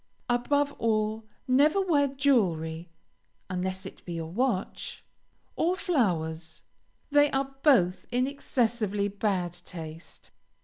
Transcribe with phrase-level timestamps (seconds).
[0.29, 2.89] Above all, never wear jewelry,
[3.51, 5.05] (unless it be your watch,)
[5.55, 6.63] or flowers;
[7.11, 10.31] they are both in excessively bad taste.